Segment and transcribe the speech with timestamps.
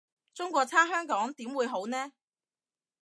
[0.33, 2.11] 中國差香港點會好呢？